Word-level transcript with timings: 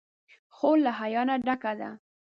خور 0.55 0.77
له 0.85 0.91
حیا 0.99 1.21
نه 1.29 1.35
ډکه 1.45 1.73
ده. 1.79 1.89